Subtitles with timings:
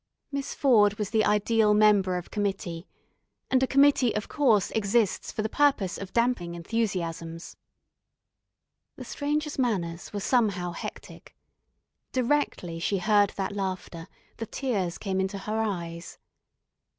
[0.31, 2.87] Miss Ford was the ideal member of committee,
[3.51, 7.55] and a committee, of course, exists for the purpose of damping enthusiasms.
[8.95, 11.35] The Stranger's manners were somehow hectic.
[12.13, 16.17] Directly she heard that laughter the tears came into her eyes.